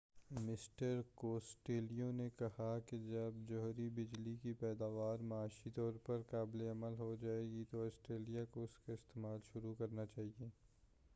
[0.37, 6.95] mister Costello نے کہا کہ جب جوہری بجلی کی پیداوار معاشی طور پر قابل عمل
[6.99, 10.49] ہو جائے گی تو آسٹریلیا کو اس کا استعمال شروع کرنا چاہئے